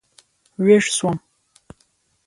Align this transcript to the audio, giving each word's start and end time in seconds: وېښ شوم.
وېښ 0.65 0.85
شوم. 0.97 1.17